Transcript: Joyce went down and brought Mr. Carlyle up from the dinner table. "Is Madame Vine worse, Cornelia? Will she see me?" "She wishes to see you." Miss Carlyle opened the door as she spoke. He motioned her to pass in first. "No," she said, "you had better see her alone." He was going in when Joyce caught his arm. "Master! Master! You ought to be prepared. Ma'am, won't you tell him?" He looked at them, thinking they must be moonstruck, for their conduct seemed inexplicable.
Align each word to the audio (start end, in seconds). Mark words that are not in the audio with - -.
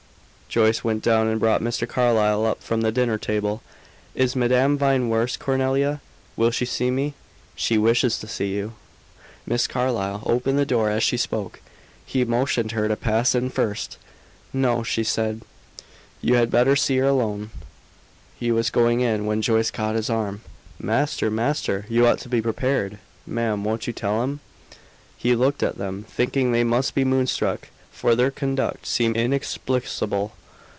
Joyce 0.53 0.83
went 0.83 1.01
down 1.01 1.29
and 1.29 1.39
brought 1.39 1.61
Mr. 1.61 1.87
Carlyle 1.87 2.45
up 2.45 2.61
from 2.61 2.81
the 2.81 2.91
dinner 2.91 3.17
table. 3.17 3.61
"Is 4.15 4.35
Madame 4.35 4.77
Vine 4.77 5.07
worse, 5.07 5.37
Cornelia? 5.37 6.01
Will 6.35 6.51
she 6.51 6.65
see 6.65 6.91
me?" 6.91 7.13
"She 7.55 7.77
wishes 7.77 8.19
to 8.19 8.27
see 8.27 8.53
you." 8.55 8.73
Miss 9.45 9.65
Carlyle 9.65 10.23
opened 10.25 10.59
the 10.59 10.65
door 10.65 10.89
as 10.89 11.03
she 11.03 11.15
spoke. 11.15 11.61
He 12.05 12.25
motioned 12.25 12.73
her 12.73 12.89
to 12.89 12.97
pass 12.97 13.33
in 13.33 13.49
first. 13.49 13.97
"No," 14.51 14.83
she 14.83 15.05
said, 15.05 15.43
"you 16.19 16.35
had 16.35 16.51
better 16.51 16.75
see 16.75 16.97
her 16.97 17.05
alone." 17.07 17.51
He 18.37 18.51
was 18.51 18.69
going 18.69 18.99
in 18.99 19.25
when 19.25 19.41
Joyce 19.41 19.71
caught 19.71 19.95
his 19.95 20.09
arm. 20.09 20.41
"Master! 20.77 21.31
Master! 21.31 21.85
You 21.87 22.05
ought 22.05 22.19
to 22.19 22.27
be 22.27 22.41
prepared. 22.41 22.99
Ma'am, 23.25 23.63
won't 23.63 23.87
you 23.87 23.93
tell 23.93 24.21
him?" 24.21 24.41
He 25.17 25.33
looked 25.33 25.63
at 25.63 25.77
them, 25.77 26.03
thinking 26.09 26.51
they 26.51 26.65
must 26.65 26.93
be 26.93 27.05
moonstruck, 27.05 27.69
for 27.89 28.15
their 28.15 28.31
conduct 28.31 28.85
seemed 28.85 29.15
inexplicable. 29.15 30.33